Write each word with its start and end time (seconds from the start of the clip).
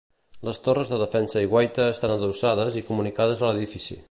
Les 0.47 0.59
torres 0.67 0.91
de 0.93 0.99
defensa 1.01 1.43
i 1.45 1.51
guaita 1.53 1.87
estan 1.97 2.15
adossades 2.17 2.83
i 2.83 2.87
comunicades 2.91 3.45
a 3.47 3.51
l'edifici. 3.53 3.99